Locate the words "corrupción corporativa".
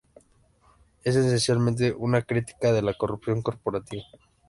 2.95-4.01